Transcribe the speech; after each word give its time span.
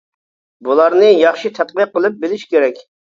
بۇلارنى 0.67 1.09
ياخشى 1.11 1.51
تەتقىق 1.59 1.93
قىلىپ 1.99 2.17
بىلىش 2.25 2.47
كېرەك. 2.55 2.81